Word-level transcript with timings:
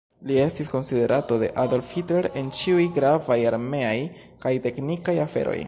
Li 0.29 0.37
estis 0.43 0.69
konsilanto 0.69 1.37
de 1.43 1.49
Adolf 1.63 1.91
Hitler 1.97 2.29
en 2.43 2.49
ĉiuj 2.61 2.87
gravaj 2.97 3.39
armeaj 3.53 3.95
kaj 4.47 4.57
teknikaj 4.67 5.19
aferoj. 5.31 5.59